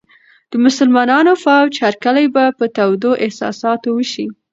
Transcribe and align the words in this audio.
د 0.51 0.53
مسلمان 0.65 1.27
فوج 1.43 1.73
هرکلی 1.85 2.27
به 2.35 2.43
په 2.57 2.65
تودو 2.75 3.11
احساساتو 3.25 3.89
وشي. 3.93 4.27